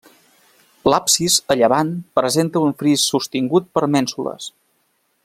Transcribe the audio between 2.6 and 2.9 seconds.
un